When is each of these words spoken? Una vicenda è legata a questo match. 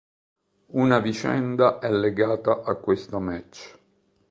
Una 0.73 0.97
vicenda 0.99 1.77
è 1.77 1.91
legata 1.91 2.63
a 2.63 2.73
questo 2.73 3.19
match. 3.19 3.77